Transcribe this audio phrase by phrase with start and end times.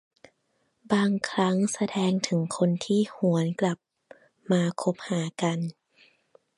[0.91, 3.79] บางครั้งแสดงถึงคนที่หวนกลับ
[4.51, 5.59] มาคบหากัน